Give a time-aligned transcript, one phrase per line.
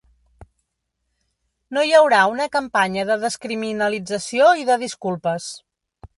[1.77, 5.53] No hi haurà una campanya de descriminalització i de disculpes.